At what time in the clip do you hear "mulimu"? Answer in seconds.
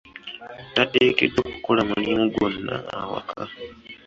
1.89-2.23